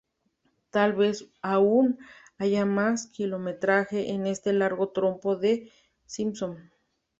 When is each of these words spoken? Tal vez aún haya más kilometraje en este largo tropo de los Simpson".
Tal 0.71 0.93
vez 0.93 1.29
aún 1.43 1.99
haya 2.39 2.65
más 2.65 3.05
kilometraje 3.05 4.09
en 4.13 4.25
este 4.25 4.51
largo 4.51 4.89
tropo 4.89 5.35
de 5.35 5.65
los 5.69 5.73
Simpson". 6.11 6.71